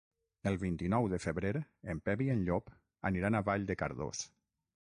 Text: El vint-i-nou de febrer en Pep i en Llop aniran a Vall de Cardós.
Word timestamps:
El 0.51 0.55
vint-i-nou 0.61 1.09
de 1.11 1.19
febrer 1.25 1.51
en 1.93 2.01
Pep 2.09 2.25
i 2.27 2.29
en 2.37 2.41
Llop 2.49 2.73
aniran 3.11 3.37
a 3.41 3.45
Vall 3.51 3.69
de 3.71 3.79
Cardós. 3.83 4.27